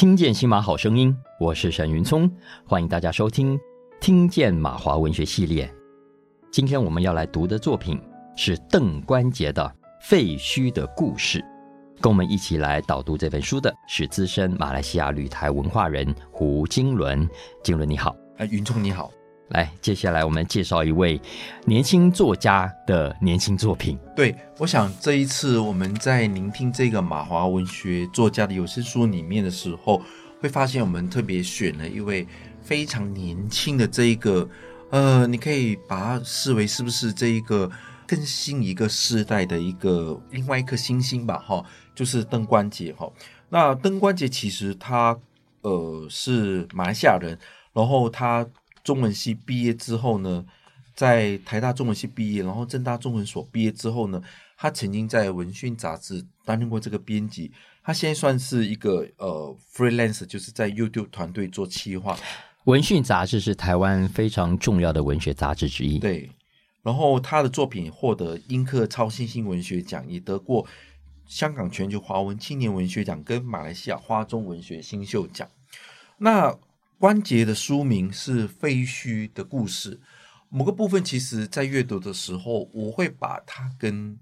[0.00, 3.54] 听见新马好声音，我是沈云聪，欢迎大家收听
[4.00, 5.66] 《听见马华文学系列》。
[6.50, 8.00] 今天我们要来读的作品
[8.34, 9.62] 是邓关杰的
[10.08, 11.38] 《废墟的故事》。
[12.00, 17.28] 跟我们一起来导读这本书的是资深马来西亚旅台文化人胡经纶。
[17.62, 19.10] 经纶你好，哎，云聪你好。
[19.50, 21.20] 来，接下来我们介绍一位
[21.64, 23.98] 年轻作家的年轻作品。
[24.14, 30.00] 对，我想这一次我们在聆听这个马华文学作家的有声书里面的时候，
[30.40, 32.24] 会发现我们特别选了一位
[32.62, 34.48] 非常年轻的这一个，
[34.90, 37.68] 呃，你可以把它视为是不是这一个
[38.06, 41.38] 更新一个世代的一个另外一颗星星吧？
[41.44, 43.10] 哈，就是邓关杰哈。
[43.48, 45.18] 那邓关杰其实他
[45.62, 47.36] 呃是马来西亚人，
[47.72, 48.46] 然后他。
[48.82, 50.44] 中文系毕业之后呢，
[50.94, 54.22] 在台大中文系毕业，然后政大中文所毕业之后呢，
[54.56, 57.50] 他曾经在文讯杂志担任过这个编辑。
[57.82, 62.16] 他现在算是一个呃 freelance，就是在 YouTube 团队做企划。
[62.64, 65.98] 文讯杂志是台湾非常重要的文学杂志之一。
[65.98, 66.30] 对，
[66.82, 70.66] 然后他的作品获得英科超新星文学奖，也得过
[71.26, 75.48] 香港全球华文青年文学奖跟马来西亚花中文学新秀奖。
[76.18, 76.54] 那
[77.00, 79.96] 关节的书名是《废墟的故事》，
[80.50, 84.18] 某个部分其实，在阅读的时候，我会把它跟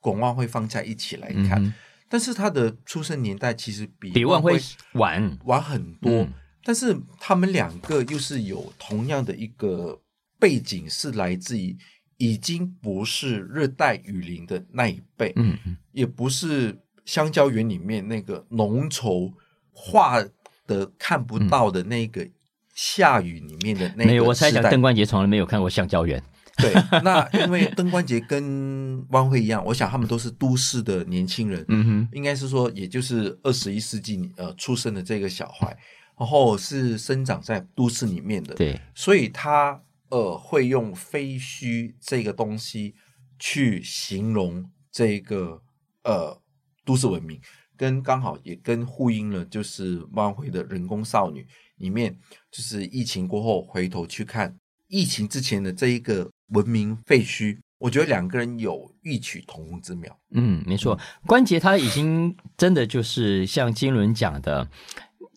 [0.00, 1.62] 巩万辉放在一起来看。
[1.62, 1.74] 嗯、
[2.08, 4.58] 但是他的出生年代其实比比万辉
[4.94, 5.38] 晚。
[5.44, 6.32] 晚很多，嗯，
[6.64, 10.00] 但是他们两个又是有同样的一个
[10.38, 11.76] 背景，是来自于
[12.16, 15.58] 已经不是热带雨林的那一辈，嗯，
[15.92, 19.30] 也不是香蕉园里面那个浓稠
[19.70, 20.24] 画。
[20.66, 22.26] 的看不到的那个
[22.74, 26.22] 下雨里面的那个、嗯、没有，我猜想邓冠杰从来没有看过橡胶园。
[26.56, 35.76] 对， 那因为邓冠杰跟汪辉一样，我想他们都是都市的年轻人，嗯哼，应该是说，也就是二十一世纪呃出生的这个小孩，
[36.16, 42.94] 然后是生长在都市里面的，对，所以他呃会用废墟这个东西
[43.36, 45.60] 去形容这个
[46.04, 46.40] 呃
[46.84, 47.40] 都市文明。
[47.76, 51.46] 跟刚好也跟呼应了，就是万回的人工少女
[51.76, 52.16] 里面，
[52.50, 54.56] 就是疫情过后回头去看
[54.88, 60.18] 疫情之前的这一个文明废墟，我觉得两个人有异曲同工之妙。
[60.30, 64.68] 嗯，没错，关杰他已经真的就是像金伦讲的。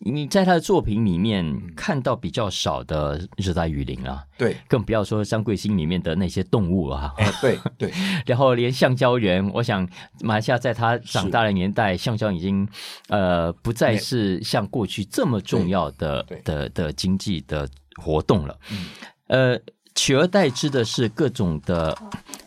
[0.00, 7.92] 你在他的作品里面看到比较少的热带雨林啊，对，更不要说张贵兴里面的那些动物啊，哎、对对，
[8.24, 9.86] 然后连橡胶园，我想
[10.20, 12.66] 马来西亚在他长大的年代，橡胶已经
[13.08, 18.86] 呃不再是像过去这么重要的的的经济的活动了，嗯，
[19.26, 19.60] 呃，
[19.96, 21.96] 取而代之的是各种的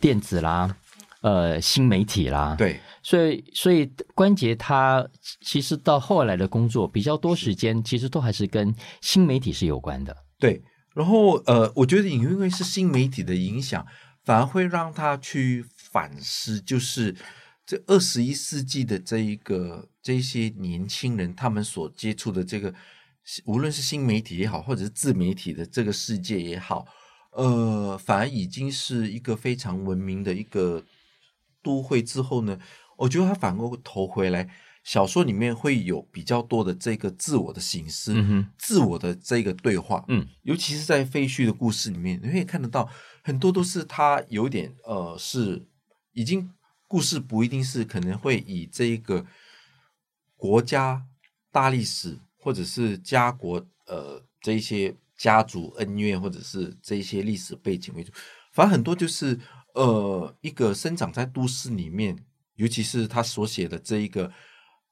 [0.00, 0.76] 电子啦，
[1.22, 2.80] 呃，新媒体啦，对。
[3.04, 5.04] 所以，所以关杰他
[5.40, 10.16] 其实到后来的工作比较多时间，其实都还是跟新媒体是有关的。
[10.38, 10.62] 对，
[10.94, 13.84] 然后呃，我觉得因为是新媒体的影响，
[14.24, 17.12] 反而会让他去反思，就是
[17.66, 22.72] 这二十一世纪的这一个这些年轻人，他们所接触的这个，
[23.46, 26.86] 无论是新媒体也好，或者是自媒体的这个世界也好，
[27.32, 30.84] 呃，反而已经是一个非常文明的一个
[31.62, 32.58] 都会之后呢。
[32.98, 34.48] 我觉得他反过头回来，
[34.84, 42.88] 小说里面会有比较多的这个自我的形式、嗯，自我的这个对话，嗯，尤其是在废墟的故事里面，你可以看得到
[43.24, 45.66] 很多都是他有点呃，是
[46.12, 46.48] 已经
[46.86, 49.26] 故事不一定是可能会以这个
[50.36, 51.04] 国家
[51.50, 58.12] 大历史或者是家国呃这一些家族恩怨或者是这一些历史背景为主，
[58.52, 59.40] 反正很多就是
[59.74, 62.16] 呃一个生长在都市里面。
[62.56, 64.30] 尤其是他所写的这一个，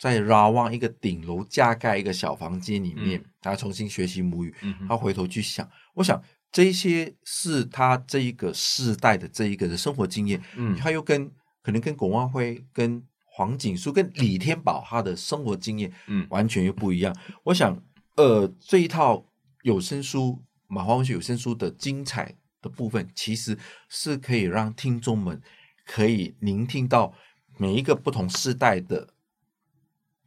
[0.00, 4.52] 在 Rawang 一个顶楼加盖一个小房间里面，他重新学习母语，
[4.88, 11.30] 他回头去想，我想这一些是他这一个世代的这一个的生活经验，嗯，他又跟
[11.62, 17.14] 可能跟巩万辉、跟黄景书、跟李天宝他的生活经验，嗯，完全又不一样。
[17.44, 17.80] 我想，
[18.16, 19.24] 呃，这一套
[19.62, 23.58] 有声书马华文学有声书的精彩的部分，其实
[23.90, 25.42] 是可以让听众们
[25.84, 27.12] 可以聆听到。
[27.58, 29.06] 每一个不同时代的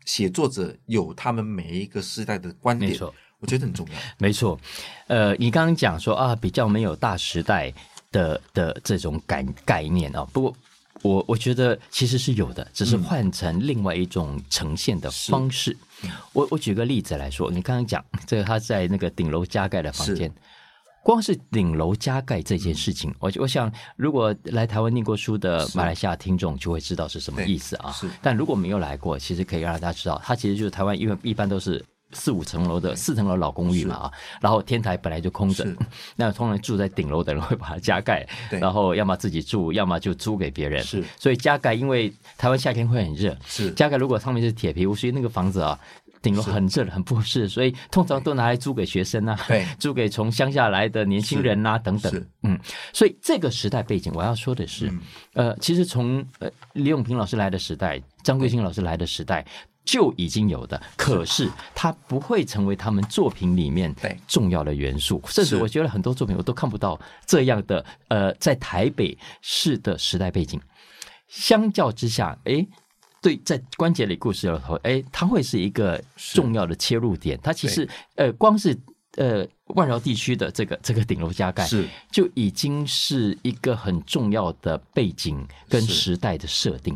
[0.06, 3.94] 写作者有他们每一个时代的观点，没错，我觉得很重要。
[4.20, 4.58] 没错，
[5.08, 7.74] 呃，你刚刚讲说啊，比较没有大时代
[8.12, 10.56] 的的这种概概念啊，不过
[11.02, 15.76] 我我觉得其实是有的，只是换成另外一种呈现的方式。
[16.04, 20.32] 嗯、我我举个例子来说，你刚刚讲这个他在那个顶楼加盖的房间。
[21.06, 27.92] 光是顶楼加盖这件事情，我我想，如果来台湾念过书的马来西亚听众就会知道是什么意思啊。
[27.92, 34.12] 是，但如果没有来过，其实可以让大家知道，它其实就是台湾因为一般都是四五层楼的四层楼老公寓嘛啊，
[34.42, 35.64] 然后天台本来就空着，
[36.18, 40.84] 那通常住在顶楼的人会把它加盖，然后要么自己住，要么就租给别人。
[40.84, 43.70] 是，所以加盖，因为台湾夏天会很热，是。
[43.74, 45.80] 加盖如果上面是铁皮屋，所以那个房子啊。
[46.26, 52.26] 顶楼很热很不适，所以通常都拿来租给学生啊，对， 租给从乡下来的年轻人啊等等。
[52.42, 52.60] 嗯，
[52.92, 59.46] 所以这个时代背景，我要说的是，嗯、呃，其实从呃李永平老师来的时代，张贵兴老师来的时代
[59.86, 63.94] 就已经有的，可是它不会成为他们作品里面
[64.28, 70.60] 重要的元素，甚至我觉得很多作品我都看不到这样的呃，在台北市的时代背景。
[71.28, 72.68] 相较之下，诶。
[73.26, 77.40] 对，在关节里故事里头，哎，它会是一个重要的切入点。
[77.42, 78.78] 它其实，呃，光是
[79.18, 79.44] 呃
[79.74, 86.96] 万饶地区的这个这个顶楼加盖，是就已经是一个很重要的背景跟时代的设定。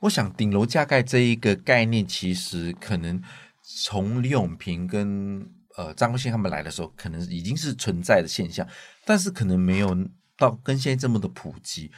[0.00, 3.18] 我想，顶楼加盖这一个概念，其实可能
[3.62, 5.40] 从李永平跟
[5.78, 8.68] 呃张国兴他们来的时候，可能已经是存在的现象，
[9.06, 9.96] 但是可能没有
[10.36, 11.90] 到跟现在这么的普及。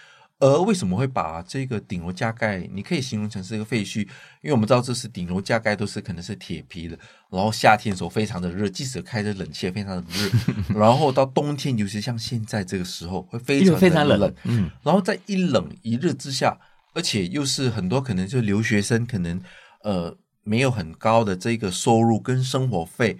[0.45, 4.01] 而为什么会把这个顶楼加盖，你可以形容成是一个废墟？
[4.43, 6.99] 因为我们知道这是顶楼加盖都是可能是铁皮的，
[7.31, 10.31] 然后夏天的时候非常的热，即使开着冷气也非常的热，
[10.79, 16.59] 然后到冬天，尤其像现在这个时候会非常非常冷，嗯，然后在一冷一热之下，
[16.93, 19.41] 而且又是很多可能就留学生可能
[19.83, 23.17] 呃没有很高的这个收入跟生活费，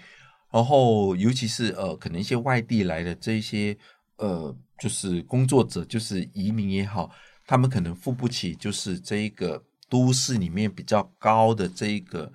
[0.53, 3.75] 然后尤其是呃可能一些外地来的这些
[4.19, 4.55] 呃。
[4.79, 7.09] 就是工作者，就是移民也好，
[7.47, 12.31] 他们可能付不起，就是这一个都市里面比较高的这一个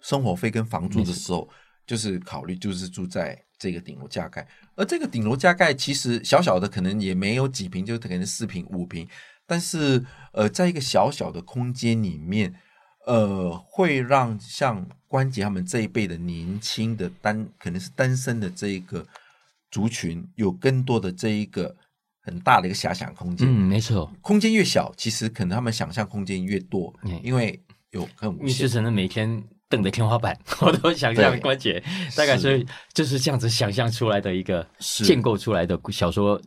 [0.00, 1.48] 生活费跟房租的时候，
[1.84, 4.46] 就是考虑就是住在这个顶楼加盖。
[4.76, 9.08] 而这个顶楼加盖其实小小的，可能也没有几平，就可能四平五平，
[9.44, 12.54] 但是呃，在一个小小的空间里面，
[13.06, 19.04] 呃，会让像关杰他们这一辈的年轻的单，可能是单身的这一个。
[19.74, 21.74] 族群有更多的这一个
[22.20, 27.60] 很大的一个遐想空间，嗯，没错，空间越小，其实可能他们想象空间越多，嗯，因为
[27.90, 31.82] 有很无限，就只能每天瞪着天花板， 我都想象关节，
[32.16, 36.40] 大概是就是这样子想象出来的一个建构出来的小说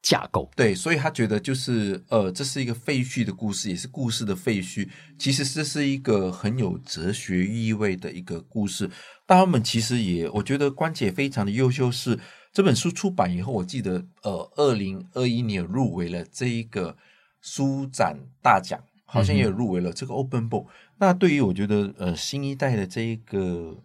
[0.00, 8.88] 架构，对，所以他觉得就是呃，这是一个废墟的故事，也是故事的废墟，其实这是一个很有哲学意味的一个故事。
[9.26, 12.18] 但他们其实也，我觉得关节非常的优秀是。
[12.54, 16.96] 这本书出版以后，我记得，呃，二零二一年入围了这一个
[17.40, 20.68] 书展大奖，好像也有入围了这个 Open Book。
[20.98, 23.82] 那对于我觉得，呃，新一代的这一个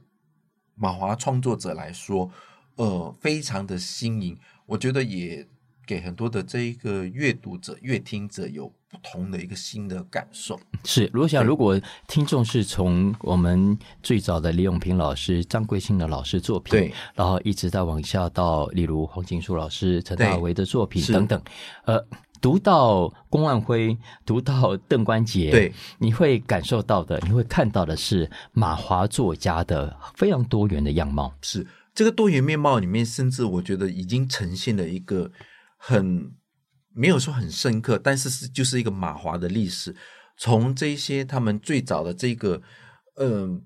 [0.76, 2.30] 马华创作者来说，
[2.76, 4.38] 呃，非常的新颖。
[4.68, 5.48] 我觉得也
[5.88, 8.72] 给很多的这一个阅读者、阅听者有。
[8.92, 21.40] 不同的一个新的感受是，如果想，如果听众是从我们最早的李永平老师、张贵兴的老师作品，对，然后一直到往下到，例如黄锦树老师、陈大为的作品等等，
[21.86, 22.04] 呃，
[22.42, 23.96] 读到龚万辉，
[24.26, 31.32] 读到邓关杰，对，你会感受到的，你会看到的是马华作家的非常多元的样貌。
[31.42, 35.30] 是这个多元面貌里面，甚至我觉得已经呈现了一个
[35.78, 36.32] 很。
[36.94, 39.96] 没有说很深刻，但是是就是一个马华的历史，
[40.38, 42.62] 从这些他们最早的这个，
[43.16, 43.62] 嗯、呃，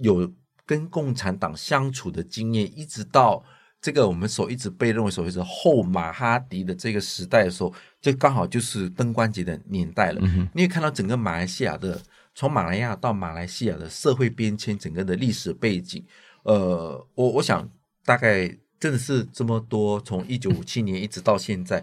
[0.00, 0.32] 有
[0.64, 3.42] 跟共产党相处的经验，一直到
[3.80, 10.20] 这个我们所一直被认为所谓是后马哈迪的这个时代的时候，这刚好就是登关节的年代了。
[10.22, 12.00] 嗯、你也看到整个马来西亚的，
[12.34, 16.04] 从马来亚到马来西亚的社会变迁，整个的历史背景，
[16.42, 17.68] 呃，我我想
[18.04, 18.46] 大概
[18.78, 21.82] 真的是这么多，从一九五七年一直到现在。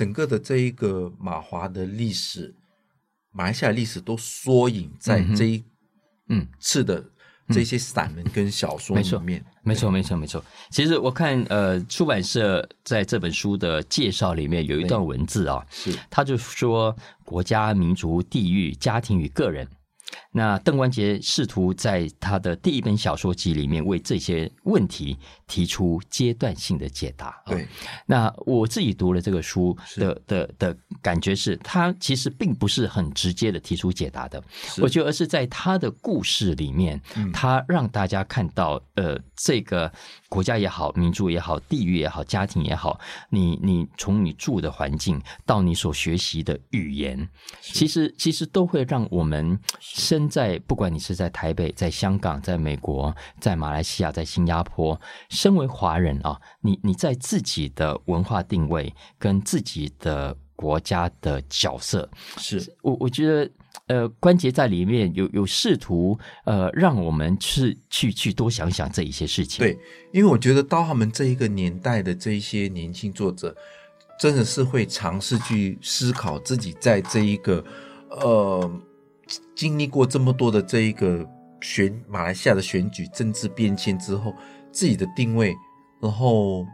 [0.00, 2.54] 整个的这一个马华的历史，
[3.32, 5.62] 马来西亚历史都缩影在这一
[6.28, 7.04] 嗯次的
[7.48, 9.44] 这些散文跟小说里面。
[9.62, 10.42] 没错，没错，没错。
[10.70, 19.68] 其实我看呃出版社在这本书的介绍里面有一段文字啊，是他就说国家、民族、地域、家庭与个人。
[20.32, 25.18] 那邓关杰试图在他的第一本小说集里面为这些问题
[25.48, 27.42] 提出阶段性的解答。
[27.46, 27.66] 对，
[28.06, 34.40] 那我自己读了这个书的的的感觉是，他其实并不是很直接的提出解答的，
[34.78, 37.00] 我觉得而是在他的故事里面，
[37.32, 39.92] 他让大家看到，呃，这个
[40.28, 47.28] 国家也好，民族也好，地域也好，家庭也好，你你从你住的环境到你所学习的语言，
[47.60, 49.58] 其实其实都会让我们。
[50.20, 55.00] 身在，不管你是在台北、在香港、在美国、在马来西亚、在新加坡，
[55.30, 62.08] 身为华人啊，你你在自己的文化定位跟自己的国家的角色。
[62.36, 63.50] 是我我觉得，
[63.86, 69.64] 呃，关节在里面有有试图，呃，让我们去去去多想想这一些事情。
[69.64, 69.78] 对，
[70.12, 73.56] 因为我觉得到他们这一个年代的这一些年轻作者，
[74.18, 77.64] 真的是会尝试去思考自己在这一个
[78.10, 78.70] 呃
[79.60, 81.28] 经历过这么多的这一个
[81.60, 84.34] 选马来西亚的选举政治变迁之后，
[84.72, 85.54] 自己的定位，
[86.00, 86.66] 然后。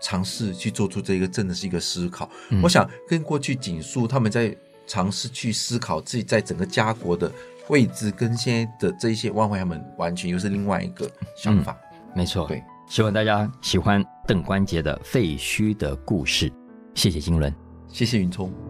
[0.00, 2.30] 尝试去做出这个，真的是一个思考。
[2.50, 7.28] 嗯、我想跟过去锦树他们在尝试去思考自己在整个家国的
[7.68, 11.76] 位置，跟现在的这些万惠他们完全又是另外一个想法。
[11.92, 16.48] 嗯、没错，对，希望大家喜欢邓关杰的《废墟的故事》。
[16.94, 17.52] 谢谢金伦，
[17.88, 18.67] 谢谢云聪。